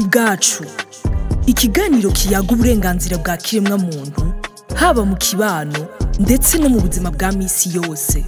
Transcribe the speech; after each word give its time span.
ku 0.00 0.06
bwacu 0.08 0.64
ikiganiro 1.46 2.10
kiyaga 2.10 2.54
uburenganzira 2.54 3.18
bwa 3.18 3.36
kiremwamuntu 3.36 4.20
haba 4.74 5.04
mu 5.04 5.16
kibano 5.16 5.84
ndetse 6.20 6.58
no 6.58 6.68
mu 6.68 6.80
buzima 6.80 7.10
bwa 7.10 7.32
minsi 7.32 7.68
yose 7.76 8.24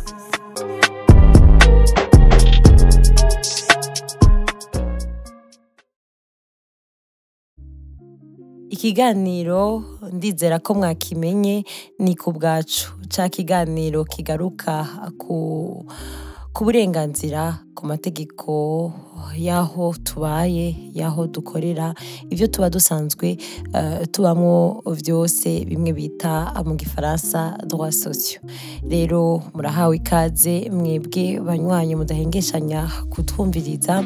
ikiganiro 8.71 9.85
ndizera 10.13 10.59
ko 10.61 10.75
mwakimenye 10.75 11.65
ni 11.99 12.15
ku 12.17 12.33
bwacu 12.33 12.93
cya 13.09 13.29
kiganiro 13.33 14.05
kigaruka 14.05 14.89
ku 15.19 16.65
burenganzira 16.67 17.65
ku 17.77 17.87
mategeko 17.89 18.45
y'aho 19.39 19.95
tubaye 20.05 20.77
y'aho 20.95 21.27
dukorera 21.27 21.95
ibyo 22.31 22.47
tuba 22.51 22.71
dusanzwe 22.71 23.37
eh, 23.75 24.07
tubamo 24.13 24.83
byose 24.97 25.65
bimwe 25.65 25.93
bita 25.93 26.53
mu 26.67 26.75
gifaransa 26.77 27.57
droit 27.67 27.95
sociaux 27.95 28.41
rero 28.89 29.43
murahawe 29.55 29.97
ikaze 29.97 30.71
mwebwe 30.73 31.41
banywanyi 31.41 31.97
mudahengeshanya 31.97 32.89
kutwumviriza 33.11 34.05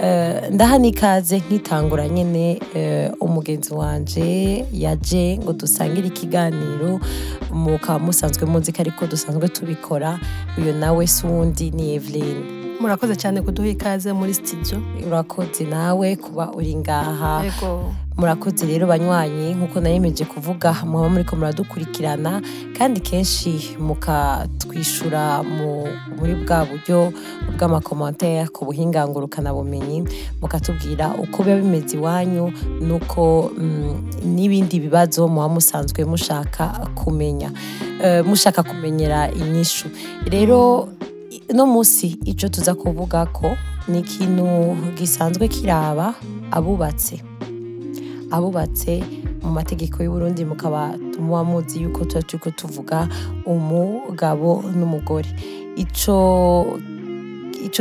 eh, 0.00 0.50
ndaha 0.52 0.78
ikaze 0.78 1.38
nkitangura 1.38 2.08
nyine 2.08 2.60
eh, 2.74 3.12
umugenzi 3.20 3.74
wanjye 3.74 4.64
yaje 4.72 5.38
ngo 5.42 5.52
dusangire 5.52 6.08
ikiganiro 6.08 7.00
mukaba 7.52 7.98
musanzwe 7.98 8.44
muzi 8.46 8.72
ariko 8.78 9.06
dusanzwe 9.06 9.48
tubikora 9.48 10.20
uyu 10.58 10.72
nawe 10.76 11.06
si 11.06 11.26
uwundi 11.26 11.70
ni 11.70 11.94
Evelyn 11.94 12.55
murakoze 12.80 13.16
cyane 13.16 13.40
kuduha 13.42 13.68
ikaze 13.68 14.12
muri 14.12 14.34
sitidiyo 14.36 14.78
urakoze 15.06 15.64
nawe 15.64 16.16
kuba 16.16 16.52
uri 16.52 16.74
ngaha 16.76 17.42
murakoze 18.16 18.64
rero 18.68 18.84
banywanyi 18.86 19.56
nk'uko 19.56 19.80
nayemeje 19.80 20.24
kuvuga 20.24 20.72
mwaba 20.84 21.08
muri 21.08 21.24
ko 21.24 21.36
muradukurikirana 21.36 22.40
kandi 22.76 23.00
kenshi 23.00 23.76
mukatwishyura 23.80 25.42
muri 26.20 26.34
bwa 26.44 26.68
buryo 26.68 27.12
bw'amakomantere 27.56 28.48
ku 28.52 28.64
buhinga 28.68 29.08
bumenyi 29.08 30.04
mukatubwira 30.40 31.16
uko 31.18 31.42
biba 31.44 31.56
bimeze 31.60 31.96
iwanyu 31.96 32.52
nuko 32.84 33.52
mm, 33.58 34.20
n'ibindi 34.34 34.80
bibazo 34.80 35.24
muba 35.28 35.48
musanzwe 35.48 36.04
mushaka 36.04 36.66
kumenya 36.96 37.48
eh, 38.04 38.24
mushaka 38.24 38.62
kumenyera 38.64 39.32
inyishu 39.32 39.88
rero 40.28 40.88
no 41.54 41.66
munsi 41.66 42.08
icyo 42.24 42.48
tuza 42.48 42.74
kuvuga 42.74 43.26
ko 43.36 43.56
ni 43.90 43.98
ikintu 44.00 44.46
gisanzwe 44.98 45.48
kiraba 45.48 46.14
abubatse 46.50 47.14
abubatse 48.30 48.92
mu 49.42 49.50
mategeko 49.58 49.96
y'uburundi 50.04 50.42
mukaba 50.50 50.82
muba 51.24 51.42
muzi 51.48 51.74
yuko 51.82 52.00
tuba 52.08 52.22
turiko 52.28 52.48
tuvuga 52.58 52.98
umugabo 53.52 54.48
n'umugore 54.78 55.30
ico 55.82 56.16
ico 57.66 57.80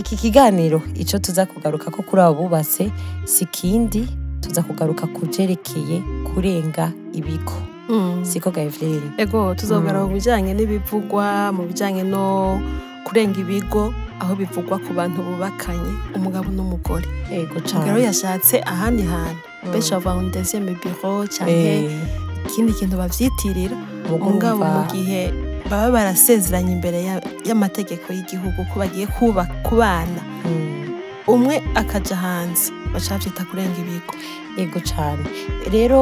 iki 0.00 0.14
kiganiro 0.22 0.78
icyo 1.02 1.16
tuza 1.24 1.42
kugarukako 1.50 1.98
kuri 2.08 2.20
abo 2.24 2.34
bubatse 2.42 2.84
si 3.32 3.42
ikindi 3.46 4.02
tuza 4.42 4.60
kugaruka 4.66 5.04
ku 5.14 5.20
vyerekeye 5.30 5.96
kurenga 6.28 6.84
ibigo 7.18 7.56
Mm. 7.90 8.24
siko 8.24 8.50
gavril 8.50 9.00
ego 9.18 9.54
tuzogaraba 9.54 10.00
mu 10.04 10.10
mm. 10.10 10.14
bijyanye 10.14 10.50
n'ibivugwa 10.54 11.26
mu 11.56 11.62
bijyanye 11.68 12.02
no 12.12 12.60
kurenga 13.06 13.38
ibigo 13.42 13.82
aho 14.22 14.32
bivugwa 14.38 14.76
ku 14.84 14.90
bantu 14.98 15.18
bubakanye 15.26 15.92
umugabo 16.16 16.46
n'umugore 16.54 17.06
ego 17.34 17.56
cyane 17.68 17.86
rero 17.90 17.98
yashatse 18.06 18.54
ahandi 18.72 19.02
hantu 19.12 19.42
mm. 19.42 19.70
benshi 19.72 19.90
bavuga 19.94 20.12
ngo 20.16 20.28
deuxième 20.38 20.70
bureau 20.80 21.26
cyangwa 21.34 21.70
eh. 21.74 21.90
ikindi 22.46 22.72
kintu 22.78 22.94
babyitirira 23.02 23.76
umugabo 24.14 24.62
mu 24.72 24.82
gihe 24.94 25.20
baba 25.68 25.88
barasezeranye 25.94 26.70
imbere 26.78 26.98
y'amategeko 27.46 28.06
y'igihugu 28.14 28.58
ko 28.70 28.74
bagiye 28.80 29.06
kubana 29.66 30.20
umwe 31.28 31.60
akajya 31.76 32.16
hanze 32.16 32.72
baca 32.92 33.12
babyita 33.20 33.42
kurenga 33.44 33.80
ibigo 33.82 34.14
yego 34.56 34.78
cyane 34.86 35.24
rero 35.72 36.00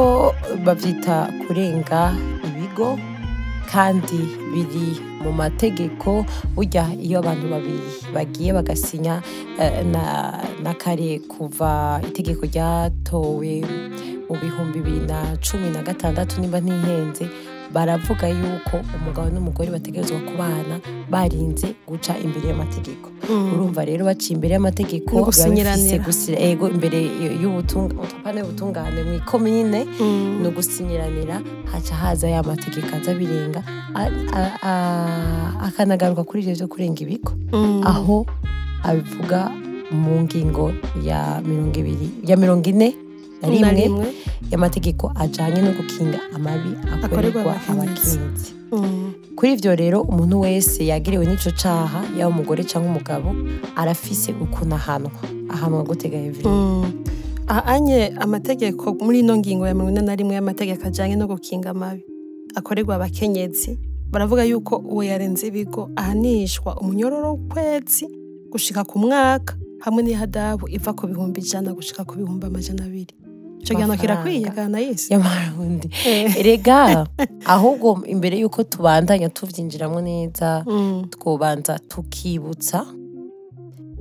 babyita 0.67 1.17
kurenga 1.43 2.03
ibigo 2.49 2.91
kandi 3.73 4.19
biri 4.55 4.87
mu 5.23 5.31
mategeko 5.41 6.23
burya 6.55 6.85
iyo 6.95 7.17
abantu 7.19 7.47
babiri 7.59 7.91
bagiye 8.15 8.51
bagasinya 8.55 9.15
eh, 9.59 9.83
na 10.65 10.73
kare 10.79 11.19
kuva 11.33 11.99
itegeko 12.09 12.43
ryatowe 12.53 13.53
mu 14.29 14.35
bihumbi 14.41 14.79
bibiri 14.81 15.03
na 15.11 15.21
cumi 15.45 15.69
na 15.75 15.81
gatandatu 15.83 16.39
niba 16.41 16.63
ntihenze 16.63 17.25
baravuga 17.75 18.29
yuko 18.29 18.81
umugabo 18.97 19.29
n'umugore 19.31 19.71
bategerezwa 19.71 20.19
kubana 20.29 20.77
barinze 21.13 21.69
guca 21.87 22.13
imbere 22.25 22.47
y'amategeko 22.51 23.07
mm. 23.29 23.53
urumva 23.53 23.81
rero 23.85 24.03
baciye 24.09 24.33
imbere 24.37 24.53
y'amategeko 24.57 25.13
gusinyira 25.29 25.73
ego 26.49 26.65
imbere 26.73 26.99
y'ubutungane 27.43 28.37
y'ubutungane 28.41 28.99
mu 29.07 29.13
ikomine 29.21 29.81
mm. 29.85 30.43
ni 30.43 30.47
ugusinyiranira 30.49 31.37
haca 31.73 31.95
haza 32.01 32.27
ya 32.35 32.41
mategeko 32.43 32.89
aza 32.97 33.13
birenga 33.15 33.61
akanagaruka 35.69 36.25
kuri 36.25 36.39
ibyo 36.43 36.55
byo 36.59 36.67
kurenga 36.73 37.01
ibigo 37.05 37.33
mm. 37.53 37.85
aho 37.93 38.17
abivuga 38.89 39.53
mu 40.03 40.15
ngingo 40.25 40.73
ya 41.05 41.21
mirongo 41.45 41.77
ibiri 41.83 42.09
ya 42.25 42.35
mirongo 42.41 42.65
ine 42.73 43.08
rimwe 43.43 44.15
y'amategeko 44.53 45.13
ajyanye 45.15 45.63
no 45.63 45.71
gukinga 45.73 46.19
amabi 46.35 46.75
akorerwa 47.05 47.41
abakinzi 47.71 48.19
mm. 48.73 49.13
kuri 49.37 49.53
ibyo 49.55 49.75
rero 49.79 49.99
umuntu 50.03 50.41
wese 50.43 50.83
yagerewe 50.87 51.25
n'icyo 51.29 51.51
cyaha 51.61 52.01
yaba 52.19 52.31
umugore 52.35 52.63
cyangwa 52.67 52.91
umugabo 52.91 53.29
arafise 53.79 54.35
ukuntu 54.43 54.75
ahanwa 54.75 55.11
ahanwa 55.55 55.81
gutega 55.87 56.19
hejuru 56.19 56.51
mm. 56.51 56.85
ahanye 57.47 58.13
amategeko 58.19 58.85
muri 59.05 59.19
ino 59.23 59.37
ngingo 59.39 59.65
ya 59.67 59.75
mirongo 59.75 59.91
ine 59.95 60.03
na 60.03 60.15
rimwe 60.19 60.35
y'amategeko 60.35 60.83
ajyanye 60.89 61.15
no 61.17 61.27
gukinga 61.31 61.71
amabi 61.71 62.03
akorerwa 62.55 62.95
abakenyezi 62.97 63.79
baravuga 64.11 64.43
yuko 64.45 64.77
uwo 64.83 65.03
yarenze 65.03 65.47
ibigo 65.47 65.91
ahanishwa 65.97 66.75
umunyororo 66.81 67.29
w'ukwezi 67.35 68.05
gushika 68.51 68.83
ku 68.83 68.99
mwaka 68.99 69.55
hamwe 69.85 70.01
n'ihadabu 70.03 70.67
iva 70.67 70.91
ku 70.97 71.07
bihumbi 71.07 71.39
ijana 71.45 71.71
gushika 71.71 72.03
ku 72.03 72.19
bihumbi 72.19 72.45
amajana 72.51 72.83
abiri 72.89 73.15
icyo 73.63 73.75
kirakwiye 74.01 74.49
kanayisi 74.51 75.13
y'amarundi 75.13 75.91
eh. 76.07 76.37
erega 76.41 76.79
ahubwo 77.45 77.89
imbere 78.07 78.35
y'uko 78.41 78.63
tubandanya 78.63 79.29
tubyinjiramo 79.29 79.99
neza 80.01 80.65
mm. 80.67 81.11
twubanza 81.13 81.79
tukibutsa 81.91 82.87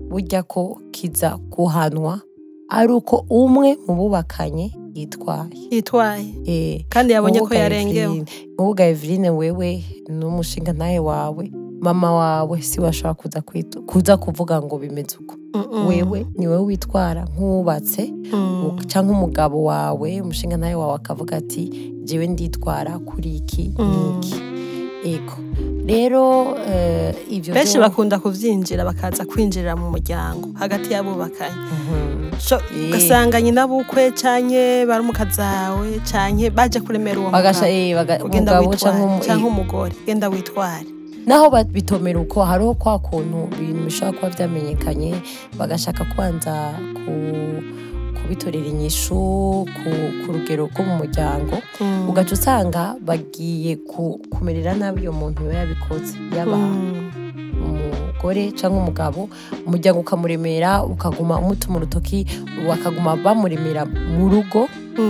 burya 0.10 0.44
ko 0.46 0.80
kiza 0.94 1.36
guhanwa 1.52 2.22
ari 2.70 2.92
uko 2.94 3.26
umwe 3.30 3.76
mu 3.88 3.94
bubakanye 3.98 4.72
yitwaye 4.96 5.52
yitwaye 5.74 6.28
eh, 6.46 6.86
kandi 6.90 7.10
yabonye 7.14 7.40
ko 7.42 7.52
yarengewe 7.58 8.24
mubuga 8.58 8.84
eveline 8.94 9.30
wewe 9.40 9.70
n'umushinga 10.18 10.72
nawe 10.78 11.00
wawe 11.10 11.46
mama 11.82 12.10
wawe 12.20 12.56
si 12.62 12.78
washobora 12.82 13.42
kuza 13.90 14.14
kuvuga 14.18 14.56
ngo 14.64 14.76
bimeze 14.84 15.14
uko 15.22 15.34
wewe 15.62 16.26
ni 16.38 16.48
wowe 16.48 16.62
witwara 16.66 17.24
nk'uwubatse 17.26 18.14
mm. 18.34 18.78
cyangwa 18.88 19.18
umugabo 19.18 19.64
wawe 19.64 20.22
umushinga 20.22 20.58
nawe 20.58 20.74
wawe 20.76 20.96
akavuga 20.96 21.38
ati 21.38 21.94
jyewe 22.04 22.28
nditwara 22.28 23.00
kuri 23.00 23.36
iki 23.36 23.72
mm. 23.78 23.88
n'iki 23.88 24.36
ego 25.08 25.34
rero 25.88 26.56
eh, 26.68 27.16
ibyo 27.30 27.54
benshi 27.54 27.78
bakunda 27.80 28.20
kubyinjira 28.20 28.86
bakaza 28.86 29.26
kwinjirira 29.26 29.76
mu 29.76 29.90
muryango 29.90 30.50
hagati 30.60 30.94
y'abubakanye 30.94 31.56
mhm. 31.56 32.32
ugasanga 32.90 33.42
nyina 33.42 33.64
bukwe 33.68 34.12
cyane 34.20 34.84
barumukazawe 34.86 35.88
cyane 36.04 36.50
baje 36.52 36.80
kuremera 36.84 37.20
uwo 37.20 37.30
mugabo 37.32 37.66
eh, 37.66 38.78
cyangwa 39.24 39.48
eh, 39.50 39.58
umugore 39.58 39.92
genda 40.06 40.28
witware 40.30 40.86
naho 41.28 41.50
babitomera 41.52 42.20
uko 42.20 42.40
hariho 42.46 42.74
kwa 42.74 43.00
kuntu 43.00 43.48
ibintu 43.60 43.84
bishobora 43.92 44.18
kuba 44.18 44.30
byamenyekanye 44.32 45.12
bagashaka 45.60 46.02
kubanza 46.16 46.56
ku 47.04 47.14
kubitorera 48.16 48.64
inyishu 48.72 49.68
ku 50.24 50.32
rugero 50.32 50.72
rwo 50.72 50.82
mu 50.88 50.96
muryango 51.04 51.60
hmm. 51.84 52.08
ugaca 52.08 52.32
usanga 52.32 52.96
bagiye 53.04 53.76
kumerera 54.32 54.72
nabi 54.80 55.04
iyo 55.04 55.12
muntu 55.20 55.44
biba 55.44 55.68
yabikoze 55.68 56.16
yaba 56.32 56.56
umugore 57.68 58.44
cyangwa 58.56 58.80
umugabo 58.88 59.22
umuryango 59.68 60.00
ukamuremera 60.00 60.72
ukaguma 60.88 61.36
umutuma 61.44 61.76
urutoki 61.84 62.24
bakaguma 62.64 63.20
bamuremera 63.20 63.84
mu 64.16 64.32
rugo 64.32 64.62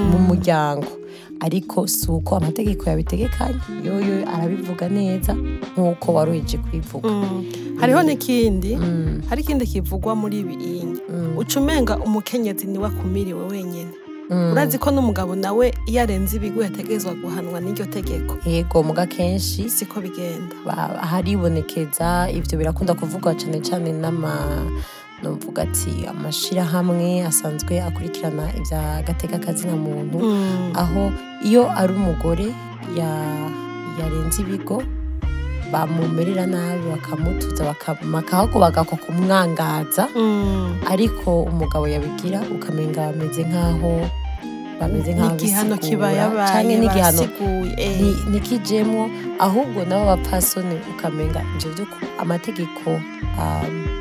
mu 0.09 0.17
hmm. 0.17 0.23
muryango 0.27 0.89
ariko 1.39 1.88
si 1.88 2.12
uko 2.12 2.36
amategeko 2.36 2.89
yabitegekanye 2.89 3.60
yoyo 3.86 4.30
arabivuga 4.30 4.89
neza 4.89 5.34
nk'uko 5.78 6.06
wari 6.13 6.18
waruheje 6.31 6.57
kubivuga 6.57 7.10
mm. 7.10 7.45
hariho 7.81 8.01
n'ikindi 8.04 8.75
mm. 8.75 9.22
hari 9.30 9.42
ikindi 9.42 9.66
kivugwa 9.68 10.16
muri 10.16 10.39
ibi 10.39 10.56
mm. 11.10 11.38
ucumenga 11.38 11.98
umukenyezi 11.98 12.66
niwe 12.68 12.88
akumiriwe 12.88 13.44
wenyine 13.48 13.92
urazi 14.54 14.75
ko 14.78 14.92
n'umugabo 14.92 15.36
nawe 15.39 15.72
iyo 15.88 16.01
arenze 16.04 16.36
ibigo 16.36 16.60
yategerezwa 16.63 17.13
guhanwa 17.22 17.60
n'iryo 17.63 17.86
tegeko 17.88 18.34
yego 18.50 18.84
muga 18.84 19.06
kenshi 19.07 19.69
siko 19.72 20.01
bigenda 20.04 20.72
haribonekeza 21.12 22.28
ibyo 22.36 22.57
birakunda 22.60 22.92
kuvugwa 22.94 23.31
cyane 23.39 23.60
cyane 23.68 23.89
n'ama 24.01 24.34
ni 25.21 25.29
uvuga 25.29 25.61
ati 25.63 25.89
amashyirahamwe 26.09 27.07
asanzwe 27.29 27.73
akurikirana 27.87 28.45
ibya 28.59 28.81
gategakazina 29.07 29.75
muntu 29.85 30.17
mm. 30.21 30.71
aho 30.81 31.03
iyo 31.47 31.63
ari 31.79 31.93
umugore 31.93 32.47
yarenze 33.99 34.39
ibigo 34.45 34.77
bamumerera 35.73 36.45
nabi 36.45 36.83
bakamutuza 36.93 37.61
bakahako 38.13 38.55
bagakwa 38.59 38.97
kumwangaza 39.03 40.03
mm. 40.15 40.85
ariko 40.91 41.29
umugabo 41.49 41.85
yabigira 41.93 42.39
ukamenga 42.55 43.01
bameze 43.09 43.41
nk'aho 43.49 43.91
bameze 44.79 45.11
nk'aho 45.17 45.35
cyangwa 45.81 46.11
n'igihano 46.67 47.21
ntikijemo 48.29 49.01
ahubwo 49.45 49.79
nabo 49.89 50.03
bapfasoni 50.09 50.75
ukamenga 50.93 51.41
ibyo 51.65 51.85
amategeko 52.21 52.89
um, 53.41 53.96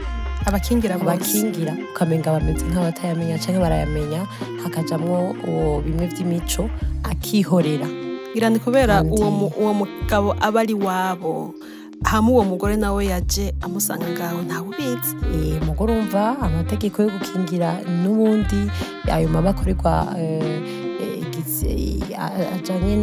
abakingira 0.46 0.94
bakingira 1.02 1.74
ukamenga 1.90 2.32
bameze 2.38 2.62
nk'abatayamenya 2.70 3.34
cyangwa 3.42 3.66
barayamenya 3.66 4.22
hakajyamo 4.62 5.34
bimwe 5.82 6.06
by'imico 6.06 6.70
akihorera 7.02 7.86
irani 8.34 8.58
kubera 8.62 9.02
uwo 9.02 9.74
mugabo 9.74 10.36
aba 10.40 10.62
ari 10.62 10.74
wabo 10.78 11.50
hama 12.06 12.30
uwo 12.30 12.42
mugore 12.46 12.76
nawe 12.78 13.02
yaje 13.10 13.54
amusanga 13.60 14.06
ngaho 14.06 14.38
ntawe 14.46 14.66
ubizi 14.70 15.12
eh, 15.34 15.58
umugore 15.62 15.90
wumva 15.98 16.38
amategeko 16.38 17.02
yo 17.02 17.10
gukingira 17.10 17.82
n'ubundi 18.02 18.70
ayo 19.10 19.26
maba 19.28 19.50
akorerwa 19.50 20.14
eh, 20.14 20.62
eh, 21.02 21.26
ajyanye 22.54 22.94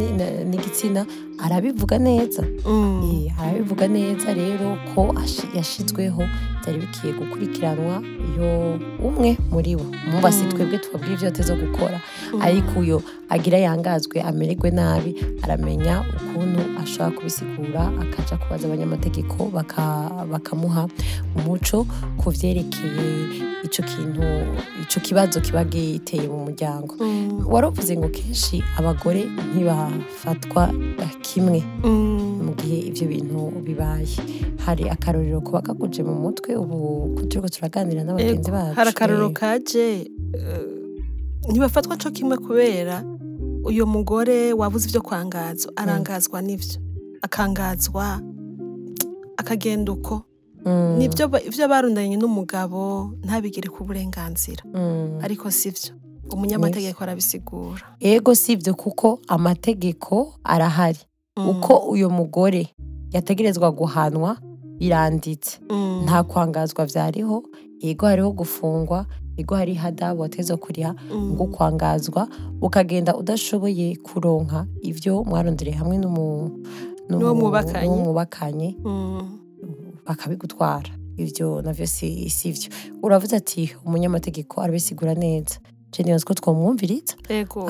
n'igitsina 0.48 1.04
arabivuga 1.44 2.00
neza 2.00 2.39
mm. 2.66 3.28
arabivuga 3.39 3.86
neza 3.92 4.31
rero 4.31 4.78
ko 4.96 5.12
yashyizweho 5.57 6.24
bitari 6.63 6.77
bikwiye 6.80 7.13
gukurikiranwa 7.19 8.00
iyo 8.36 8.80
umwe 9.04 9.36
muri 9.51 9.75
bo 9.75 9.83
umubasi 10.07 10.44
mm. 10.44 10.50
twebwe 10.51 10.77
twabwiye 10.80 11.13
ibyo 11.19 11.27
ateze 11.27 11.54
gukora 11.60 11.98
mm. 12.00 12.39
ariko 12.42 12.71
uyo 12.80 12.98
agira 13.33 13.57
yangazwe 13.68 14.15
amererwe 14.24 14.69
nabi 14.80 15.12
aramenya 15.44 15.94
ukuntu 16.24 16.62
ashobora 16.81 17.12
kubisigura 17.18 17.81
akaja 18.04 18.36
kubaza 18.39 18.63
abanyamategeko 18.68 19.38
bakamuha 20.31 20.83
umuco 21.36 21.77
ku 22.19 22.27
byerekeye 22.31 23.06
icyo 23.68 23.81
kintu 23.89 24.24
icyo 24.83 25.00
kibazo 25.06 25.38
kiba 25.45 25.62
giteye 25.71 26.27
mu 26.31 26.39
muryango 26.48 26.94
mm. 27.00 27.48
waravuze 27.54 27.92
ngo 28.00 28.07
kenshi 28.15 28.57
abagore 28.80 29.21
ntibafatwa 29.51 30.62
kimwe 31.25 31.60
mu 32.45 32.51
gihe 32.60 32.77
ibyo 32.89 33.06
bintu 33.12 33.39
bibaye 33.65 34.07
hari 34.65 34.83
akarorero 34.94 35.39
kuba 35.45 35.60
kakuje 35.68 36.01
mu 36.07 36.15
mutwe 36.24 36.53
ubu 36.58 36.78
ku 37.18 37.22
turaganira 37.28 38.04
n'abagenzi 38.06 38.50
bacu 38.52 38.76
hari 38.78 38.90
akararo 38.90 39.30
eh. 39.30 39.34
kaje 39.34 39.86
eh, 40.34 40.70
ntibafatwa 41.50 41.98
cyo 41.98 42.10
kimwe 42.12 42.38
kubera 42.38 43.02
uyu 43.66 43.84
mugore 43.88 44.54
wabuze 44.54 44.86
ibyo 44.90 45.02
kwangaza 45.06 45.70
mm. 45.70 45.76
arangazwa 45.78 46.38
n'ibyo 46.46 46.78
akangazwa 47.22 48.22
akagenda 49.38 49.90
uko 49.96 50.26
mm. 50.66 50.98
nibyo 50.98 51.26
ibyo 51.48 51.66
barundanye 51.68 52.16
n'umugabo 52.22 53.12
ntabigire 53.26 53.68
ku 53.74 53.84
burenganzira 53.84 54.64
mm. 54.68 55.22
ariko 55.26 55.50
si 55.52 55.72
byo 55.74 55.94
umunyamategeko 56.34 56.98
arabisigura 57.04 57.98
yego 58.00 58.32
si 58.36 58.54
ibyo 58.56 58.74
kuko 58.76 59.20
amategeko 59.28 60.34
arahari 60.44 61.02
uko 61.34 61.90
uyu 61.94 62.10
mugore 62.14 62.70
yategerezwa 63.14 63.72
guhanwa 63.74 64.38
biranditse 64.84 65.60
mm. 65.72 66.04
nta 66.04 66.20
kwangazwa 66.28 66.84
byariho 66.92 67.36
yego 67.88 68.04
hariho 68.12 68.32
gufungwa 68.40 69.00
yego 69.38 69.54
hari 69.56 69.74
hadabu 69.80 70.20
wateze 70.22 70.54
kuriha 70.64 70.94
mm. 71.12 71.32
ngo 71.34 71.44
kwangazwa 71.56 72.22
ukagenda 72.66 73.12
udashoboye 73.16 73.88
kuronka 74.08 74.60
ibyo 74.90 75.14
mwarondoreye 75.24 75.78
hamwe 75.80 75.96
n'uwo 76.04 77.32
mubakanye 78.04 78.70
mm. 78.84 79.40
bakabigutwara 80.06 80.90
ibyo 81.24 81.48
navyo 81.64 81.88
si 81.96 82.08
ibyo 82.50 82.68
uravuze 83.06 83.34
ati 83.42 83.62
umunyamategeko 83.86 84.54
arabisigura 84.64 85.14
neza 85.24 85.56
geneze 85.98 86.25
ko 86.28 86.34
twamwumviritse 86.40 87.16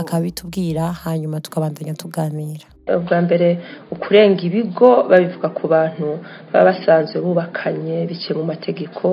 akabitubwira 0.01 0.83
hanyuma 1.03 1.43
tukabandanya 1.45 1.93
tuganira 2.01 2.65
ubwa 2.99 3.17
mbere 3.25 3.47
ukurenga 3.93 4.41
ibigo 4.49 4.89
babivuga 5.09 5.47
ku 5.57 5.63
bantu 5.73 6.07
baba 6.51 6.63
basanzwe 6.67 7.17
bubakanye 7.25 7.95
biciye 8.09 8.33
mu 8.39 8.43
mategeko 8.51 9.05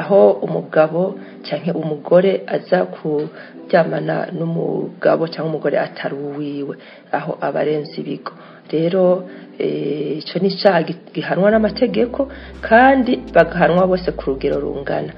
aho 0.00 0.18
umugabo 0.46 1.00
cyangwa 1.46 1.70
umugore 1.82 2.30
aza 2.56 2.78
kuryamana 2.94 4.16
n'umugabo 4.38 5.22
cyangwa 5.32 5.48
umugore 5.50 5.76
atari 5.86 6.14
uwiwe 6.28 6.74
aho 7.18 7.32
aba 7.46 7.58
arenze 7.62 7.94
ibigo 8.02 8.32
rero 8.72 9.02
eh, 9.64 10.18
icyo 10.20 10.36
ni 10.42 10.48
icyaha 10.52 10.78
gihanwa 11.14 11.48
n'amategeko 11.52 12.20
kandi 12.68 13.12
bagahanwa 13.34 13.82
bose 13.90 14.08
ku 14.16 14.22
rugero 14.30 14.56
rungana 14.64 15.12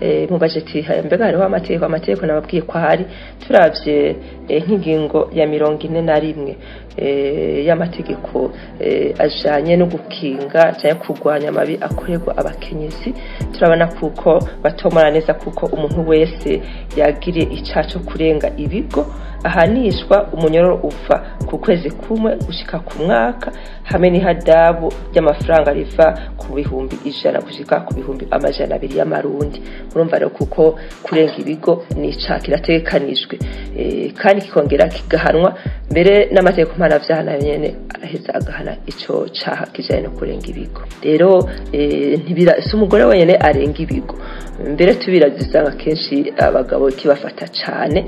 Eh, 0.00 0.26
mu 0.30 0.38
bajeti 0.38 0.78
eh, 0.80 1.02
mbega 1.04 1.24
hariho 1.24 1.44
amategeko 1.44 1.84
amategeko 1.84 2.26
nababwiye 2.26 2.62
ko 2.62 2.72
ahari 2.78 3.04
turabye 3.46 4.16
eh, 4.48 4.62
nk'ingingo 4.64 5.28
ya 5.32 5.44
mirongo 5.46 5.82
ine 5.82 6.00
na 6.02 6.16
rimwe 6.20 6.54
y'amategeko 7.66 8.50
ajyanye 9.18 9.76
no 9.76 9.86
gukinga 9.92 10.62
cyangwa 10.80 11.04
kurwanya 11.04 11.48
amabi 11.50 11.76
akorerwa 11.80 12.32
abakenyezi 12.38 13.12
turabona 13.52 13.86
kuko 13.92 14.38
batomora 14.62 15.10
neza 15.10 15.34
kuko 15.36 15.66
umuntu 15.74 16.00
wese 16.08 16.50
yagiriye 16.96 17.46
icyaha 17.58 17.82
cyo 17.90 18.00
kurenga 18.08 18.48
ibigo 18.64 19.02
ahanishwa 19.44 20.16
umunyoro 20.36 20.74
uva 20.88 21.16
ku 21.48 21.58
kwezi 21.64 21.88
kumwe 22.02 22.30
gushyika 22.46 22.76
ku 22.86 22.92
mwaka 23.04 23.48
hamwe 23.90 24.08
n'ihadabu 24.12 24.86
ry'amafaranga 25.10 25.70
riva 25.76 26.06
ku 26.38 26.46
bihumbi 26.56 26.94
ijana 27.10 27.38
gushyika 27.46 27.74
ku 27.84 27.90
bihumbi 27.96 28.24
amajana 28.36 28.72
abiri 28.76 28.94
y'amarundi 29.00 29.58
urumva 29.94 30.16
rero 30.18 30.30
kuko 30.38 30.62
kurenga 31.04 31.34
ibigo 31.42 31.72
ni 32.00 32.08
icyaha 32.14 32.38
kiratekanijwe 32.44 33.34
eh, 33.80 34.06
kandi 34.20 34.38
kikongera 34.44 34.84
kigahanwa 34.94 35.50
mbere 35.92 36.12
n'amategeko 36.34 36.72
mpanabyaha 36.78 37.22
nayo 37.24 37.40
nyine 37.46 37.68
araheza 37.94 38.30
agahana 38.38 38.72
icyo 38.92 39.14
cyaha 39.38 39.62
kijyanye 39.72 40.02
no 40.04 40.10
kurenga 40.16 40.46
ibigo 40.52 40.80
rero 41.06 41.28
eh, 41.72 42.14
si 42.66 42.70
umugore 42.76 43.02
wenyine 43.10 43.34
arenga 43.48 43.78
ibigo 43.86 44.14
mbere 44.68 44.92
tubiragiza 44.98 45.60
akenshi 45.66 46.16
abagabo 46.46 46.86
kibafata 46.98 47.44
cyane 47.58 47.98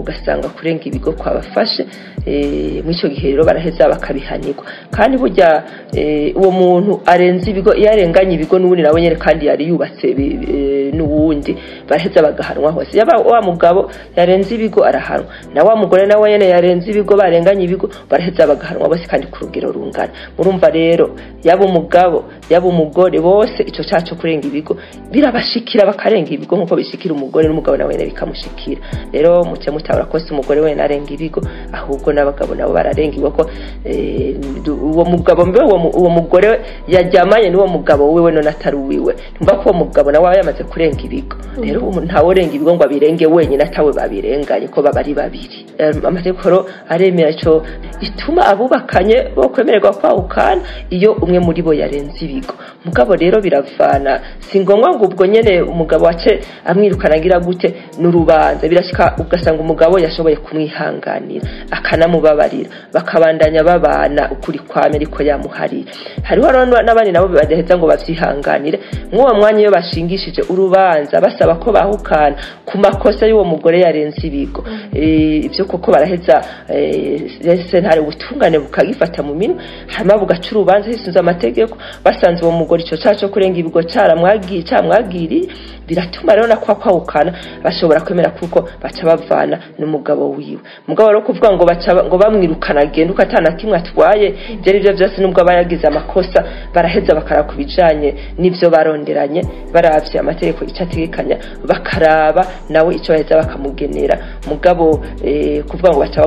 ugasanga 0.00 0.48
kurenga 0.56 0.84
ibigo 0.88 1.10
kwabafashe 1.20 1.82
eh, 2.28 2.84
muri 2.84 2.94
icyo 2.96 3.08
gihe 3.14 3.28
rero 3.32 3.42
baraheza 3.48 3.88
bakabihanirwa 3.92 4.64
kandi 4.94 5.14
burya 5.20 5.50
eh, 5.96 6.36
uwo 6.36 6.50
muntu 6.58 6.92
arenze 7.12 7.46
ibigo 7.52 7.72
iyo 7.80 7.88
arenganye 7.94 8.32
ibigo 8.36 8.54
n'ubundi 8.60 8.82
nawe 8.86 8.98
nyine 9.02 9.16
kandi 9.24 9.42
yari 9.48 9.64
yubatse 9.68 10.04
eh, 10.12 10.88
n’ubundi 10.96 11.52
baraheza 11.88 12.18
bagahanwa 12.26 12.68
hose 12.76 12.92
yaba 13.00 13.14
wa 13.30 13.38
mugabo 13.48 13.80
yarenze 14.16 14.50
ibigo 14.58 14.80
arahanwa 14.88 15.26
na 15.54 15.60
wa 15.66 15.74
mugore 15.80 16.04
nawe 16.06 16.26
nyine 16.32 16.46
yarenze 16.54 16.86
ibigo 16.92 17.12
barenganye 17.20 17.62
ibigo 17.66 17.86
baraheza 18.10 18.42
bagahanwa 18.50 18.84
bose 18.92 19.04
kandi 19.10 19.26
ku 19.32 19.36
rugero 19.44 19.68
rungana 19.76 20.12
murumva 20.36 20.68
rero 20.78 21.06
yaba 21.46 21.62
umugabo 21.70 22.18
yaba 22.52 22.66
umugore 22.72 23.16
bose 23.26 23.58
icyo 23.70 23.82
cyacu 23.88 24.12
kurenga 24.20 24.44
ibigo 24.52 24.72
birabashikira 25.12 25.82
baka 25.88 26.01
akarenga 26.02 26.30
ibigo 26.34 26.56
nk'uko 26.58 26.74
bishikira 26.74 27.14
umugore 27.14 27.46
n'umugabo 27.48 27.76
nawe 27.78 27.94
nawe 27.94 28.06
bikamushikira 28.10 28.80
rero 29.14 29.44
muce 29.46 29.70
mutabura 29.70 30.06
kose 30.10 30.32
umugore 30.34 30.58
we 30.60 30.74
narenga 30.74 31.10
ibigo 31.14 31.38
ahubwo 31.72 32.10
n'abagabo 32.12 32.54
nabo 32.58 32.72
bararenga 32.74 33.14
ibigo 33.14 33.30
ko 33.30 33.42
eh, 33.86 34.34
uwo 34.68 35.04
mugabo 35.06 35.46
mbe 35.46 35.60
uwo 35.62 36.10
mugore 36.10 36.58
yajyamanye 36.90 37.50
n'uwo 37.54 37.68
mugabo 37.70 38.10
wiwe 38.12 38.32
none 38.34 38.48
atari 38.50 38.76
uwiwe 38.82 39.14
ntumva 39.36 39.54
ko 39.62 39.70
uwo 39.70 39.74
mugabo 39.78 40.10
nawe 40.10 40.26
aba 40.26 40.36
yamaze 40.42 40.62
kurenga 40.66 41.02
ibigo 41.06 41.36
rero 41.62 41.78
ntawe 42.02 42.26
urenga 42.34 42.54
ibigo 42.58 42.74
ngo 42.74 42.82
abirenge 42.84 43.24
wenyine 43.30 43.62
atawe 43.64 43.92
babirenganye 43.94 44.66
ko 44.74 44.82
baba 44.82 45.00
ari 45.06 45.14
babiri 45.14 45.58
amategeko 46.02 46.66
aremera 46.90 47.30
cyo 47.38 47.62
ituma 48.02 48.42
abubakanye 48.50 49.30
bo 49.38 49.46
kwemererwa 49.54 49.92
kwawukana 49.94 50.62
iyo 50.90 51.14
umwe 51.22 51.38
muri 51.46 51.62
bo 51.62 51.70
yarenze 51.70 52.18
ibigo 52.26 52.54
mugabo 52.84 53.14
rero 53.14 53.38
biravana 53.38 54.42
si 54.50 54.58
ngombwa 54.60 54.90
ngo 54.96 55.04
ubwo 55.06 55.22
nyine 55.30 55.62
umugabo 55.62 55.90
umugabo 55.92 56.04
wace 56.06 56.40
amwirukana 56.64 57.14
agira 57.16 57.38
gute 57.40 57.68
n'urubanza 58.00 58.64
birashyika 58.70 59.14
ugasanga 59.20 59.60
umugabo 59.60 59.98
yashoboye 60.00 60.36
kumwihanganira 60.40 61.44
akanamubabarira 61.70 62.70
bakabandanya 62.94 63.60
babana 63.62 64.30
ukuri 64.32 64.58
kwame 64.68 64.94
ariko 64.96 65.20
yamuhariye 65.22 65.84
hariho 66.24 66.46
n'abandi 66.86 67.12
nabo 67.12 67.28
badaheza 67.28 67.76
ngo 67.76 67.84
babyihanganire 67.92 68.78
nk'uwo 69.12 69.30
mwanya 69.38 69.60
iyo 69.62 69.70
bashingishije 69.76 70.40
urubanza 70.52 71.20
basaba 71.20 71.54
ko 71.62 71.68
bahukana 71.76 72.36
ku 72.68 72.74
makosa 72.80 73.26
y'uwo 73.28 73.44
mugore 73.52 73.76
yarenze 73.84 74.20
ibigo 74.28 74.64
mm. 74.66 74.96
eh, 74.96 75.46
ibyo 75.46 75.62
koko 75.68 75.86
baraheza 75.92 76.36
eh, 76.72 77.60
sentare 77.68 78.00
ubutungane 78.00 78.56
bukagifata 78.64 79.18
mu 79.26 79.32
minwe 79.40 79.56
hanyuma 79.92 80.14
bugaca 80.22 80.48
urubanza 80.54 80.86
hisunze 80.92 81.18
amategeko 81.20 81.74
basanze 82.04 82.40
uwo 82.44 82.52
mugore 82.60 82.80
icyo 82.84 82.96
cyaha 83.02 83.28
kurenga 83.32 83.58
ibigo 83.60 83.78
caramwagiriye 83.92 85.44
biratuma 85.86 86.34
rero 86.34 86.46
nako 86.46 86.74
kwawukana 86.74 87.32
bashobora 87.64 88.00
kwemera 88.00 88.30
kuko 88.38 88.58
baca 88.82 89.02
bavana 89.06 89.56
n'umugabo 89.78 90.24
wiwe 90.36 90.60
umugabo 90.86 91.08
rero 91.10 91.20
kuvuga 91.26 91.48
ngo 91.54 91.64
ngo 92.06 92.16
bamwirukana 92.22 92.80
agenda 92.86 93.12
uko 93.12 93.22
atana 93.26 93.48
atwaye 93.76 94.26
ibyo 94.54 94.68
ari 94.70 94.80
byo 94.82 94.92
byose 94.96 95.14
nubwo 95.22 95.38
aba 95.42 95.54
yagize 95.58 95.84
amakosa 95.90 96.38
baraheza 96.74 97.14
bakaraba 97.18 97.48
ku 97.50 97.54
bijyanye 97.60 98.10
n'ibyo 98.40 98.66
baronderanye 98.74 99.40
barabye 99.74 100.16
amategeko 100.22 100.60
icyo 100.70 100.82
ategekanya 100.86 101.36
bakaraba 101.70 102.42
nawe 102.72 102.90
icyo 102.98 103.10
baheza 103.14 103.36
bakamugenera 103.42 104.14
umugabo 104.46 104.84
eh, 105.28 105.60
kuvuga 105.68 105.88
ngo 105.90 105.98
baca 106.04 106.18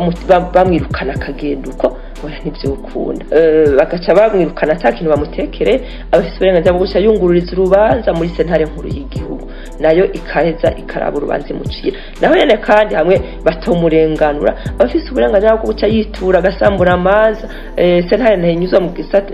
bamwirukana 0.55 1.12
akagenda 1.17 1.67
uko 1.74 1.88
bona 2.22 2.36
ntibyukunda 2.43 3.24
eh, 3.38 3.75
bagaca 3.77 4.13
bamwirukana 4.17 4.74
atakintu 4.74 5.10
bamutekere 5.12 5.74
abafite 6.12 6.34
uburenganzira 6.38 6.74
bwo 6.75 6.81
guca 6.86 7.00
yungururiza 7.05 7.51
urubanza 7.53 8.10
muri 8.17 8.29
sentare 8.38 8.63
nkuru 8.69 8.88
y'igihugu 8.95 9.45
nayo 9.84 10.03
ikaheza 10.17 10.69
ikaraba 10.81 11.17
urubanza 11.17 11.48
imucira 11.53 11.98
naho 12.22 12.34
nyine 12.39 12.55
kandi 12.67 12.93
hamwe 13.00 13.15
batamurenganura 13.45 14.51
abafite 14.79 15.07
uburenganzira 15.12 15.57
bwo 15.57 15.65
guca 15.72 15.88
yitura 15.95 16.38
agasambura 16.39 16.91
amaza 16.98 17.45
eh, 17.81 18.00
sentare 18.10 18.36
ntihinyuzwa 18.38 18.79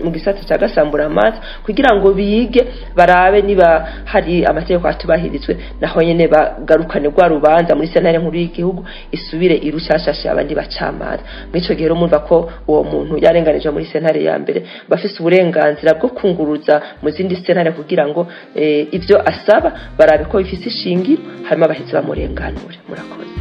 mu 0.03 0.11
gisate 0.15 0.39
cya 0.47 0.57
gasambura 0.61 1.03
amazi 1.11 1.37
kugira 1.65 1.89
ngo 1.97 2.07
bige 2.17 2.61
barabe 2.97 3.41
niba 3.41 3.67
hari 4.11 4.45
amategeko 4.51 4.85
atubahirizwe 4.87 5.53
naho 5.81 5.97
nyine 6.07 6.23
bagarukane 6.33 7.07
rwa 7.13 7.25
rubanza 7.33 7.75
muri 7.75 7.87
sentare 7.93 8.17
nkuru 8.17 8.37
y'igihugu 8.41 8.81
isubire 9.15 9.55
irushashashe 9.67 10.25
abandi 10.31 10.53
bacamanza 10.55 11.23
muri 11.47 11.59
icyo 11.63 11.73
gihe 11.77 11.87
rero 11.87 11.95
mumva 11.99 12.19
ko 12.27 12.35
uwo 12.71 12.83
muntu 12.91 13.13
yarenganije 13.25 13.67
muri 13.75 13.85
sentare 13.93 14.19
ya 14.29 14.33
mbere 14.43 14.59
bafite 14.91 15.15
uburenganzira 15.21 15.89
bwo 15.99 16.07
kunguruza 16.17 16.75
mu 17.01 17.09
zindi 17.15 17.35
sentare 17.45 17.71
kugira 17.79 18.03
ngo 18.11 18.21
eh, 18.61 18.83
ibyo 18.97 19.15
asaba 19.31 19.69
barabe 19.99 20.23
ko 20.29 20.33
bifite 20.41 20.65
ishingiro 20.73 21.21
hanyuma 21.47 21.65
bahise 21.71 21.91
bamurenganure 21.97 22.77
murakoze 22.89 23.33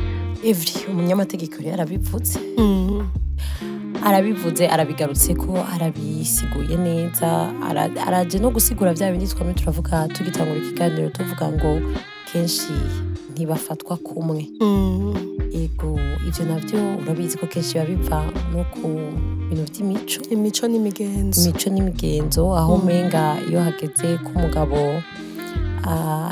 evuri 0.50 0.72
umunyamategeko 0.92 1.54
rero 1.62 1.74
arabivutse 1.78 2.36
mm-hmm. 2.58 3.02
arabivuze 4.08 4.62
arabigarutse 4.74 5.30
ko 5.42 5.50
arabisiguye 5.74 6.74
neza 6.86 7.28
araje 8.08 8.36
no 8.42 8.48
gusigura 8.56 8.90
bya 8.96 9.08
bindi 9.12 9.26
twamwe 9.32 9.54
turavuga 9.60 9.96
tugitangura 10.14 10.58
ikiganiro 10.62 11.08
tuvuga 11.16 11.46
ngo 11.54 11.70
kenshi 12.28 12.72
ntibafatwa 13.32 13.94
kumwe 14.06 14.40
mm-hmm. 14.62 15.49
yego 15.60 16.00
ibyo 16.28 16.44
nabyo 16.48 16.80
urabizi 17.02 17.36
ko 17.38 17.44
kenshi 17.46 17.74
biba 17.78 17.88
biva 17.88 18.20
no 18.52 18.62
ku 18.72 18.88
bintu 19.48 19.62
by'imico 19.70 20.20
imico 20.34 20.64
n'imigenzo 20.72 21.38
imico 21.44 21.68
n'imigenzo 21.74 22.42
aho 22.60 22.72
mm. 22.76 22.80
umenga 22.80 23.22
iyo 23.48 23.58
hageze 23.66 24.08
ko 24.24 24.28
umugabo 24.36 24.78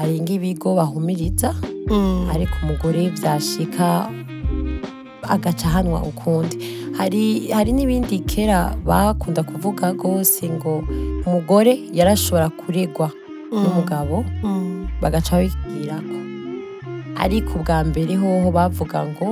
arenga 0.00 0.32
ibigo 0.38 0.68
bahumiriza 0.80 1.50
mm. 1.92 2.24
ariko 2.34 2.54
umugore 2.62 3.02
byashika 3.16 3.88
agaca 5.34 5.66
ahanwa 5.68 5.98
ukundi 6.10 6.56
hari 6.98 7.24
hari 7.56 7.70
n'ibindi 7.76 8.16
kera 8.30 8.58
bakunda 8.88 9.40
kuvuga 9.50 9.84
rwose 9.96 10.40
ngo 10.56 10.72
umugore 11.26 11.72
yarashobora 11.98 12.46
kuregwa 12.60 13.08
mm. 13.52 13.56
n'umugabo 13.62 14.14
bagaca 15.02 15.30
babibwira 15.36 15.96
ko 16.08 16.17
ariko 17.22 17.52
ubwa 17.60 17.78
mbere 17.90 18.12
hoho 18.22 18.48
bavuga 18.56 18.98
ngo 19.10 19.26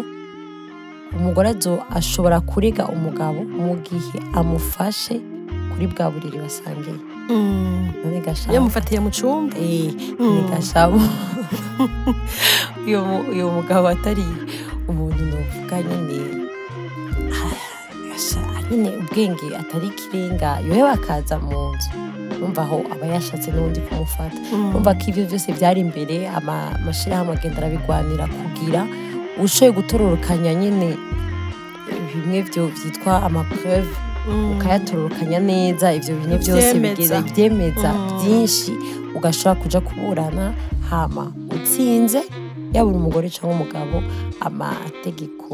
umugore 1.16 1.50
ashobora 1.98 2.38
kurega 2.50 2.84
umugabo 2.94 3.40
mu 3.64 3.74
gihe 3.86 4.18
amufashe 4.38 5.16
kuri 5.72 5.86
bwa 5.92 6.06
buriri 6.12 6.38
basangiye 6.44 6.98
mm. 7.30 7.86
yamufatiye 8.54 8.98
mu 9.04 9.10
cyumba 9.16 9.54
ni 10.30 10.42
gashabo 10.52 10.98
uyu 13.34 13.46
mugabo 13.56 13.86
atari 13.94 14.24
umuntu 14.90 15.22
navuga 15.30 15.76
nyine 15.86 16.16
ah, 17.38 17.54
nyine 18.70 18.88
ubwenge 19.00 19.46
atari 19.62 19.86
ikirenga 19.94 20.50
yewe 20.66 20.82
bakaza 20.90 21.34
mu 21.44 21.58
nzu 21.74 21.92
umva 22.44 22.62
aho 22.66 22.76
aba 22.92 23.04
yashatse 23.14 23.48
n'ubundi 23.50 23.80
kumufata 23.86 24.38
mm. 24.52 24.76
umva 24.76 24.90
ko 25.00 25.04
ibyo 25.10 25.22
byose 25.28 25.48
byari 25.58 25.78
imbere 25.86 26.16
amashyirahamwe 26.38 27.32
agenda 27.36 27.58
arabigwanira 27.60 28.24
kugira 28.40 28.80
ushoboye 29.44 29.72
gutororokanya 29.78 30.52
nyine 30.60 30.88
bimwe 32.08 32.38
byo 32.48 32.62
byitwa 32.74 33.12
amapreve 33.26 33.92
mm. 34.28 34.46
ukayatororokanya 34.52 35.38
neza 35.52 35.86
ibyo 35.98 36.12
bintu 36.20 36.36
byose 36.42 36.68
bigeze 36.84 37.16
byemeza 37.30 37.88
mm. 37.94 38.00
byinshi 38.20 38.72
ugashobora 39.16 39.58
kujya 39.62 39.80
kuburana 39.86 40.44
hama 40.90 41.24
utsinze 41.56 42.20
yaba 42.74 42.90
umugore 42.96 43.26
cyangwa 43.34 43.52
umugabo 43.56 43.96
amategeko 44.48 45.52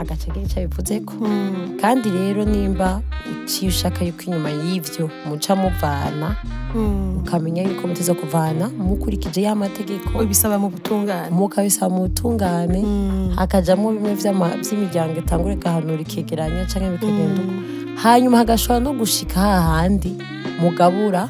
agace 0.00 0.30
kenshi 0.32 0.56
bivuze 0.66 0.96
ko 1.04 1.20
kandi 1.80 2.08
rero 2.08 2.42
nimba 2.48 3.00
uciye 3.44 3.68
ushaka 3.68 4.00
yuko 4.04 4.22
inyuma 4.26 4.48
y'ibyo 4.50 5.04
muca 5.28 5.52
muvana 5.60 6.28
hmm. 6.72 7.18
ukamenya 7.20 7.62
yuko 7.68 7.84
muteze 7.88 8.12
kuvana 8.16 8.68
mukurikije 8.72 9.42
ya 9.44 9.52
bisaba 10.28 10.56
mu 10.58 10.68
butungane 10.72 11.28
mukabisaba 11.30 11.90
mu 11.94 12.00
butungane 12.08 12.80
hakajyamo 13.36 13.88
hmm. 13.88 13.94
bimwe 13.96 14.12
by'imiryango 14.62 15.16
itangura 15.20 15.54
igahanura 15.54 16.00
ikegeranya 16.04 16.64
cyangwa 16.70 16.90
bikagenda 16.96 17.40
uko 17.42 17.52
hmm. 17.52 17.96
hanyuma 18.02 18.36
hagashobora 18.40 18.80
no 18.80 18.90
gushika 18.96 19.40
ahandi 19.60 20.12
mugabura 20.60 21.28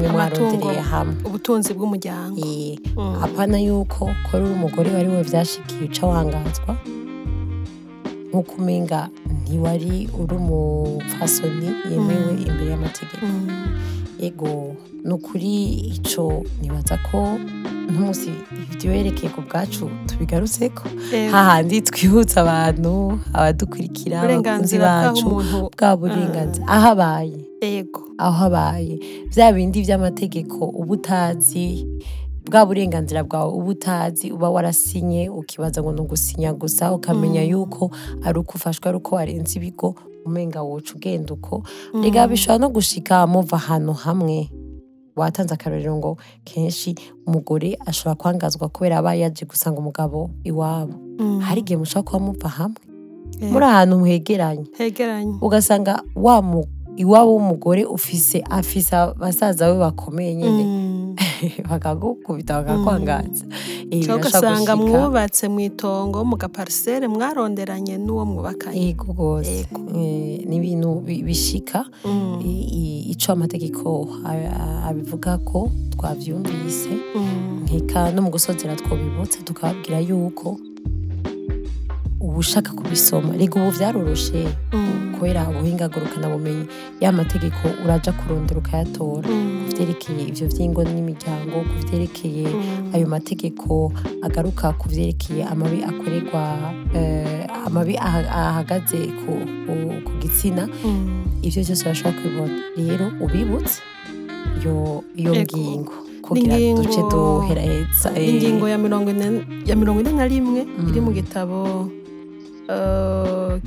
mwarondereye 0.00 0.80
hamwe 0.80 1.14
ubutunzi 1.28 1.76
bw'umuryango 1.76 2.40
apana 3.24 3.56
yuko 3.66 4.08
kora 4.26 4.42
uri 4.46 4.52
umugore 4.56 4.88
wari 4.94 5.08
we 5.12 5.20
byashikiye 5.28 5.84
uca 5.84 6.04
wangazwa 6.06 6.72
nk'uko 8.30 8.54
umenga 8.62 9.08
ntiwari 9.42 9.94
uri 10.22 10.34
umupfasoni 10.42 11.68
yemewe 11.90 12.32
mm. 12.38 12.44
imbere 12.46 12.70
y'amategeko 12.72 13.24
yego 14.22 14.48
mm. 14.48 15.00
ni 15.04 15.12
ukuri 15.18 15.50
icyo 15.96 16.24
nibaza 16.62 16.94
ko 17.10 17.18
nk'umunsi 17.90 18.30
ibyo 18.74 19.28
ku 19.34 19.40
bwacu 19.46 19.90
tubigarutse 20.08 20.68
ko 20.78 20.86
hahandi 21.34 21.82
twihutsa 21.90 22.36
abantu 22.46 22.94
abadukurikira 23.34 24.16
abakunzi 24.22 24.76
bacu 24.78 25.26
bwa 25.74 25.90
burenganzira 25.98 26.64
ah. 26.70 26.74
aho 26.78 26.88
abaye 26.94 27.38
aho 28.22 28.40
abaye 28.46 28.94
bya 29.30 29.46
bindi 29.50 29.78
by'amategeko 29.84 30.70
uba 30.80 30.92
utazi 30.96 31.66
bwa 32.50 32.66
burenganzira 32.66 33.24
bwawe 33.24 33.52
uba 33.54 33.68
utazi 33.70 34.32
uba 34.34 34.50
warasinye 34.50 35.28
ukibaza 35.30 35.82
ngo 35.82 35.92
ni 35.94 36.00
ugusinya 36.02 36.50
gusa 36.52 36.92
ukamenya 36.94 37.40
mm. 37.46 37.50
yuko 37.50 37.90
ari 38.26 38.38
uko 38.38 38.52
ufashwe 38.58 38.88
ari 38.90 38.98
uko 38.98 39.14
warenze 39.14 39.58
ibigo 39.58 39.94
umenga 40.26 40.62
woca 40.62 40.92
ugenda 40.94 41.34
uko 41.34 41.62
mm. 41.94 42.02
rega 42.02 42.26
bishobora 42.28 42.58
no 42.58 42.68
gushika 42.68 43.26
muva 43.26 43.56
ahantu 43.56 43.92
hamwe 43.92 44.50
watanze 45.16 45.54
akarorero 45.54 45.96
ngo 45.96 46.16
kenshi 46.44 46.94
umugore 47.26 47.78
ashobora 47.86 48.14
kwangazwa 48.18 48.68
kubera 48.68 48.98
aba 48.98 49.14
yaje 49.14 49.44
gusanga 49.46 49.78
umugabo 49.78 50.30
iwabo 50.44 50.94
mm. 51.22 51.38
hari 51.46 51.60
igihe 51.62 51.76
mushobora 51.78 52.02
kuba 52.02 52.18
muva 52.18 52.48
hamwe 52.48 52.80
eh. 53.40 53.52
muri 53.52 53.64
ahantu 53.64 54.02
hegeranye 54.04 54.66
ugasanga 55.40 56.02
wa 56.18 56.64
iwabo 56.96 57.30
w'umugore 57.32 57.84
ufise 57.86 58.42
afise 58.50 58.96
basaza 59.18 59.70
be 59.72 59.78
bakomeye 59.78 60.34
nyine 60.34 60.79
bakagukubita 61.68 62.54
bakakwangariza 62.60 63.46
ugasanga 64.16 64.76
mwubatse 64.76 65.44
mu 65.52 65.60
itongo 65.68 66.18
mu 66.28 66.36
gaparisere 66.42 67.04
mwaronderanye 67.14 67.94
n'uwo 68.06 68.24
mwubakanye 68.30 68.80
yego 68.86 69.04
rwose 69.12 69.54
eh, 69.96 70.34
ni 70.48 70.56
ibintu 70.58 70.88
bishika 71.28 71.78
mm. 72.04 72.34
ico 73.12 73.28
amategeko 73.36 73.86
abivuga 74.88 75.32
ko 75.48 75.58
twabyumvise 75.94 76.92
nkika 77.62 77.98
mm. 78.06 78.10
no 78.14 78.20
mu 78.24 78.28
gusozera 78.34 78.72
twabibutsa 78.80 79.38
tukababwira 79.48 79.98
yuko 80.08 80.46
uba 82.20 82.38
ushaka 82.38 82.72
kubisoma 82.72 83.36
rego 83.36 83.58
ubu 83.58 83.70
byaroroshye 83.78 84.48
mm. 84.72 85.14
kubera 85.18 85.48
ubuhingagurukana 85.48 86.28
bumenyi 86.28 86.64
y’amategeko 87.02 87.56
urajya 87.64 87.84
uraja 87.84 88.12
kurondera 88.12 88.60
ukayatora 88.60 89.28
mm. 89.28 89.42
ku 89.64 89.68
byerekeye 89.74 90.20
ibyo 90.28 90.46
by'ingo 90.52 90.80
n'imiryango 90.84 91.56
ku 91.68 91.76
byerekeye 91.88 92.46
mm. 92.52 92.92
ayo 92.94 93.06
mategeko 93.08 93.88
agaruka 94.22 94.72
ku 94.76 94.84
byerekeye 94.92 95.42
amabi 95.48 95.80
akorerwa 95.80 96.44
eh, 96.94 97.46
amabi 97.66 97.94
ahagaze 98.36 98.98
ku 99.24 99.32
gitsina 100.20 100.68
ibyo 101.42 101.60
byose 101.64 101.80
urashobora 101.88 102.16
kubibona 102.16 102.56
rero 102.76 103.06
ubibutse 103.24 103.80
iyo 104.60 104.76
ngingo 105.40 105.92
ingingo 106.36 107.42
eh. 107.56 108.70
ya 109.66 109.76
mirongo 109.80 109.98
ine 110.04 110.12
na 110.12 110.24
rimwe 110.28 110.60
iri 110.92 111.00
mu 111.00 111.10
gitabo 111.16 111.88
Eh, 112.70 113.60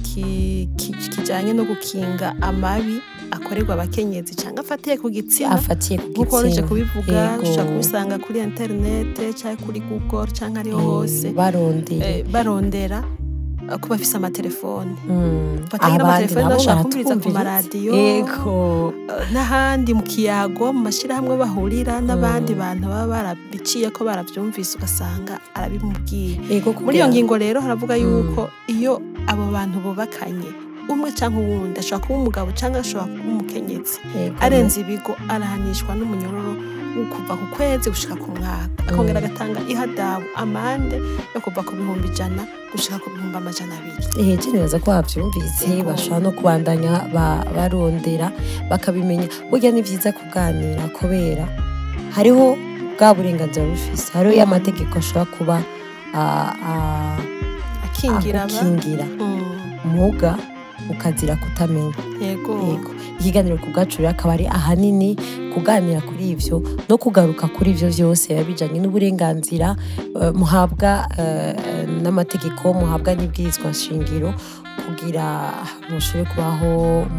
kijyanye 0.76 1.54
no 1.54 1.64
gukinga 1.68 2.28
amabi 2.42 2.96
akorerwa 3.36 3.74
abakenyezi 3.76 4.34
cyangwa 4.42 4.60
afatiye 4.64 4.96
ku 5.02 5.08
gitsina 5.16 5.58
nk'uko 6.14 6.36
uje 6.48 6.62
kubivuga 6.70 7.20
ushobora 7.44 7.68
kubisanga 7.70 8.16
kuri 8.24 8.38
interinete 8.48 9.24
cyangwa 9.40 9.58
kuri 9.66 9.80
google 9.90 10.28
cyangwa 10.38 10.60
ariho 10.64 10.80
eh, 10.82 10.88
hose 10.88 11.28
barondera 12.36 13.00
eh, 13.04 13.18
Eh, 13.70 13.80
ko 13.80 13.88
bafise 13.96 14.18
amaterefone 14.18 14.92
batega 15.72 15.88
amatelefone 16.04 16.44
mm. 16.46 16.50
bashaka 16.52 16.84
kumviriza 16.84 17.64
eh, 17.94 18.26
n'ahandi 19.34 19.94
mu 19.96 20.04
kiyago 20.04 20.74
mu 20.76 20.84
mashyirahamwe 20.84 21.38
bahurira 21.40 22.02
mm. 22.02 22.08
n'abandi 22.08 22.52
bantu 22.60 22.92
baba 22.92 23.08
barabiciye 23.08 23.88
ko 23.96 24.04
barabyumvise 24.04 24.76
ugasanga 24.76 25.40
arabimubwiye 25.56 26.44
muri 26.84 26.98
iyo 27.00 27.08
ngingo 27.08 27.36
rero 27.40 27.62
haravuga 27.64 27.96
mm. 27.96 28.04
yuko 28.04 28.42
iyo 28.68 29.00
abo 29.32 29.48
bantu 29.56 29.80
bubakanye 29.80 30.52
umwe 30.92 31.10
cyangwa 31.16 31.40
uwundi 31.40 31.80
ashobora 31.80 32.04
kuba 32.04 32.18
umugabo 32.20 32.50
cyangwa 32.60 32.84
ashobora 32.84 33.08
kuba 33.16 33.30
umukenyezi 33.32 33.96
arenze 34.44 34.76
ibigo 34.84 35.16
arahanishwa 35.32 35.92
n’umunyororo 35.96 36.52
kuva 36.94 37.34
ku 37.36 37.46
kwezi 37.58 37.90
gushika 37.90 38.14
ku 38.16 38.30
mwaka 38.32 38.70
eh. 38.88 38.94
akongera 38.94 39.20
agatanga 39.20 39.60
ihadabu 39.68 40.26
amande 40.38 40.98
yo 41.36 41.40
kuva 41.42 41.64
ku 41.66 41.74
bihumbi 41.76 42.08
ijana 42.14 42.44
gushika 42.72 43.00
ku 43.02 43.08
bihumbi 43.10 43.38
amajana 43.38 43.74
abiri 43.78 43.98
eheje 44.22 44.48
nibaza 44.54 44.78
ko 44.80 44.88
bavyumvise 44.94 45.66
eh. 45.74 45.82
bashobora 45.86 46.22
no 46.22 46.30
kubandanya 46.38 46.94
barondera 47.56 48.28
bakabimenya 48.70 49.26
burya 49.50 49.74
ni 49.74 49.82
byiza 49.82 50.14
kuganira 50.14 50.86
kubera 50.94 51.46
hariho 52.16 52.46
bwa 52.94 53.10
burenganzira 53.18 53.66
bufise 53.74 54.14
hariho 54.14 54.32
iyo 54.38 54.44
amategeko 54.46 54.94
ashobora 55.02 55.26
kuba 55.34 55.56
akingira 57.90 58.46
muga 59.94 60.38
ukazira 60.90 61.36
kutamenya 61.36 61.92
yego 62.22 62.80
ikiganiro 63.20 63.58
ku 63.58 63.70
bwacu 63.72 64.02
rero 64.02 64.10
akaba 64.12 64.34
ari 64.36 64.46
ahanini 64.48 65.16
kuganira 65.54 66.02
kuri 66.02 66.36
ibyo 66.36 66.60
no 66.90 66.96
kugaruka 66.98 67.48
kuri 67.48 67.72
ibyo 67.72 67.88
byose 67.94 68.28
biba 68.34 68.44
bijyanye 68.44 68.78
n'uburenganzira 68.82 69.76
eh, 70.22 70.32
muhabwa 70.36 71.08
eh, 71.18 71.56
n'amategeko 72.04 72.64
muhabwa 72.74 73.16
n'ibwirizwa 73.16 73.70
shingiro 73.74 74.32
kugira 74.84 75.26
mushobore 75.90 76.26
kubaho 76.32 76.72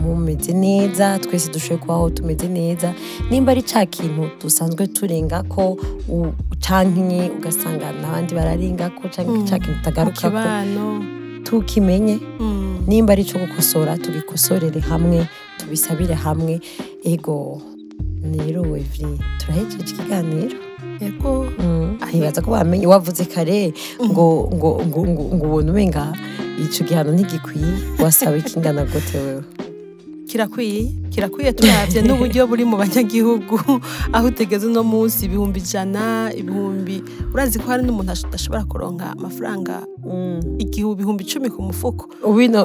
mumeze 0.03 0.53
neza 0.53 1.19
twese 1.23 1.49
dushobore 1.55 1.81
kubaho 1.83 2.05
tumeze 2.11 2.47
neza 2.49 2.89
nimba 3.31 3.53
ari 3.55 3.63
cya 3.65 3.87
kintu 3.87 4.29
dusanzwe 4.43 4.87
turenga 4.91 5.43
ko 5.53 5.79
ucanke 6.53 7.21
ugasanga 7.39 7.87
n'abandi 8.01 8.31
bararenga 8.37 8.85
ko 8.99 9.03
cya 9.13 9.23
mm. 9.25 9.45
kintu 9.49 9.71
utagaruka 9.81 10.25
ko 10.31 10.43
tukimenye 11.61 12.19
mm. 12.41 12.83
nimba 12.87 13.13
ari 13.13 13.23
icyo 13.23 13.39
gukosora 13.39 13.95
tubikosorere 14.03 14.81
hamwe 14.91 15.23
tubisabire 15.59 16.15
hamwe 16.15 16.59
ego 17.07 17.63
rero 18.35 18.63
wevuri 18.75 19.11
turahejeje 19.39 19.81
ikiganiro 19.95 20.59
yego 21.01 21.33
mm. 21.63 21.99
ntibaza 22.11 22.43
ko 22.43 22.49
bamenye 22.59 22.87
wavuze 22.91 23.23
kare 23.31 23.71
mm. 23.71 24.09
ngo 24.11 24.27
ngo 24.55 24.71
ngo 24.91 25.01
ngo 25.35 25.43
ubona 25.47 25.71
umenga 25.71 26.03
icyo 26.65 26.83
gihano 26.87 27.11
ntigikwiye 27.15 27.71
wasaba 28.03 28.35
ikingana 28.43 28.83
gute 28.91 29.17
wewe 29.25 29.45
kirakwiye 30.35 30.83
kirakwiye 31.15 31.53
turabye 31.55 32.03
n'uburyo 32.03 32.43
buri 32.51 32.67
mu 32.67 32.75
banyagihugu 32.75 33.55
aho 34.15 34.25
utegeze 34.35 34.67
uno 34.67 34.83
munsi 34.83 35.27
ibihumbi 35.31 35.63
ijana 35.63 36.33
ibihumbi 36.35 36.99
urazi 37.35 37.63
ko 37.63 37.71
hari 37.71 37.87
n'umuntu 37.87 38.11
adashobora 38.19 38.67
kuronka 38.67 39.15
amafaranga 39.19 39.87
mm. 40.03 40.59
igihe 40.59 40.91
ibihumbi 40.91 41.23
icumi 41.25 41.55
ku 41.55 41.63
mufuko 41.63 42.11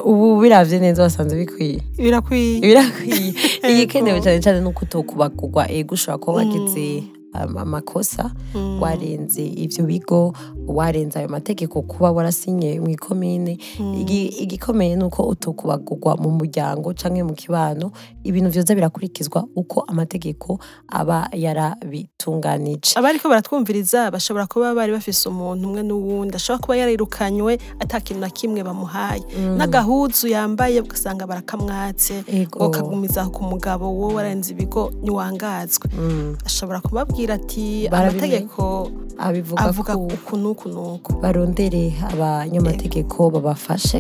ubu 0.10 0.42
birabye 0.42 0.80
neza 0.82 1.04
wasanze 1.06 1.38
bikwiye 1.38 1.78
birakwiye 2.02 2.58
birakwiye 2.66 3.34
eh, 3.62 3.70
igikenewe 3.72 4.18
cyane 4.26 4.40
cyane 4.42 4.58
ni 4.62 4.68
uko 4.74 4.82
utokubagurwa 4.90 5.70
ego 5.70 5.94
ushobora 5.94 6.22
kuba 6.22 6.34
wagize 6.42 6.88
mm. 7.06 7.58
amakosa 7.62 8.32
mm. 8.58 8.82
warenze 8.82 9.46
ibyo 9.64 9.86
bigo 9.86 10.34
warenze 10.70 11.20
ayo 11.20 11.28
mategeko 11.30 11.82
kuba 11.82 12.12
warasinye 12.14 12.78
mu 12.80 12.90
ikomine 12.94 13.58
hmm. 13.78 14.06
igikomeye 14.46 14.96
ni 14.96 15.04
uko 15.10 15.24
utokubagurwa 15.34 16.16
mu 16.22 16.30
muryango 16.38 16.94
cyangwa 16.94 17.24
mu 17.26 17.34
kibano 17.34 17.92
ibintu 18.24 18.50
byoza 18.54 18.76
birakurikizwa 18.78 19.46
uko 19.58 19.82
amategeko 19.90 20.60
aba 20.88 21.28
yarabitunganije 21.34 22.94
abariko 22.96 23.26
baratwumviriza 23.30 24.12
bashobora 24.14 24.46
kuba 24.48 24.74
bari 24.78 24.92
bafise 24.94 25.26
umuntu 25.30 25.66
umwe 25.68 25.82
n'uwundi 25.84 26.36
ashobora 26.38 26.62
kuba 26.62 26.74
yarirukanywe 26.78 27.58
atakintu 27.82 28.22
na 28.22 28.30
kimwe 28.30 28.62
bamuhaye 28.64 29.24
hmm. 29.36 29.58
n'agahuzu 29.58 30.28
yambaye 30.30 30.82
ugasanga 30.86 31.26
barakamwatse 31.28 32.24
ngo 32.46 32.70
kagumiza 32.70 33.26
ku 33.34 33.42
mugabo 33.44 33.90
wo 33.90 34.14
warenze 34.14 34.54
ibigo 34.54 34.94
ntiwangazwe 35.02 35.90
hmm. 35.90 36.38
ashobora 36.46 36.80
kubabwira 36.86 37.34
ati 37.42 37.88
amategeko 37.90 38.90
abivuga 39.18 39.64
avuga 39.66 39.98
ukuntu 39.98 40.59
n'uku 40.60 40.68
n'uku 40.76 41.10
barondere 41.22 41.84
abanyamategeko 42.14 43.18
babafashe 43.34 43.98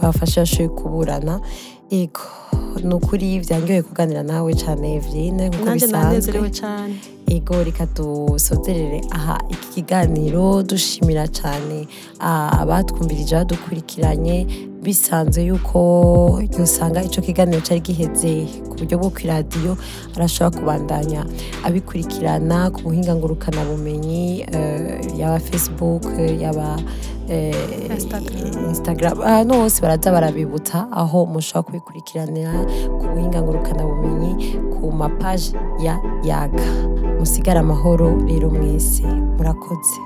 babafashe 0.00 0.36
bashoboye 0.42 0.70
kuburana 0.78 1.34
ego 2.00 2.24
ni 2.84 2.94
ukuri 2.96 3.40
byanyoye 3.44 3.82
kuganira 3.84 4.22
nawe 4.24 4.52
cyane 4.56 4.96
Eveline 4.96 5.44
nk'uko 5.52 5.70
bisanzwe 5.76 6.36
ego 7.32 7.54
reka 7.64 7.84
dusoterere 7.96 9.00
aha 9.12 9.36
iki 9.54 9.66
kiganiro 9.74 10.62
dushimira 10.64 11.24
cyane 11.36 11.76
abatwumvirije 12.60 13.34
badukurikiranye 13.36 14.36
bisanze 14.84 15.40
yuko 15.48 15.78
usanga 16.62 16.98
icyo 17.08 17.20
kiganiro 17.26 17.60
cyari 17.66 17.80
giheze 17.86 18.30
ku 18.68 18.72
buryo 18.80 18.94
bwo 19.00 19.08
ku 19.16 19.20
radiyo 19.32 19.72
arashobora 20.16 20.54
kubandanya 20.58 21.20
abikurikirana 21.66 22.58
ku 22.74 22.78
buhinga 22.86 23.12
ngurukanabumenyi 23.16 24.24
eh, 24.54 24.98
yaba 25.20 25.38
facebook 25.48 26.02
yaba 26.42 26.68
Eh, 27.32 27.88
instagram 28.68 29.16
ahantu 29.24 29.54
hose 29.60 29.80
baraza 29.82 30.12
barabibutsa 30.12 30.78
aho 31.00 31.18
mushobora 31.32 31.64
kubikurikiranira 31.64 32.52
ku 33.00 33.04
buhinga 33.08 33.38
ngurukanabumenyi 33.40 34.32
ku 34.72 34.84
mapaji 35.00 35.56
ya 35.84 35.94
yaga 36.28 36.66
musigare 37.18 37.58
amahoro 37.64 38.08
rero 38.28 38.46
mwese 38.56 39.02
murakoze 39.36 39.98